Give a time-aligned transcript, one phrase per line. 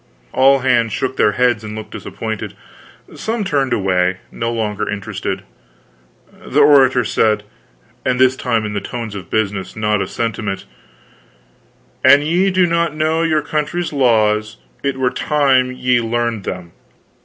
[0.33, 2.55] All hands shook their heads and looked disappointed;
[3.15, 5.43] some turned away, no longer interested.
[6.43, 7.43] The orator said
[8.03, 10.65] and this time in the tones of business, not of sentiment:
[12.03, 16.71] "An ye do not know your country's laws, it were time ye learned them.